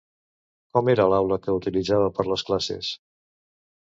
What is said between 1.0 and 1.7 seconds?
l'aula que